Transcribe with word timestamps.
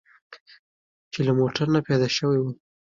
چې 1.11 1.19
له 1.27 1.31
موټر 1.39 1.65
نه 1.73 1.79
پیاده 1.85 2.09
شوي 2.17 2.39
وو. 2.39 2.51